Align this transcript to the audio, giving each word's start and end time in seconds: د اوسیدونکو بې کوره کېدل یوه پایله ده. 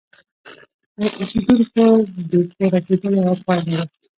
د 0.99 1.01
اوسیدونکو 1.19 1.85
بې 2.29 2.39
کوره 2.53 2.79
کېدل 2.87 3.11
یوه 3.19 3.35
پایله 3.45 3.71
ده. 3.89 3.95